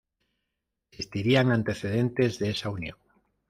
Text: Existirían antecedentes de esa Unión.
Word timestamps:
Existirían 0.89 1.51
antecedentes 1.51 2.39
de 2.39 2.49
esa 2.49 2.71
Unión. 2.71 2.97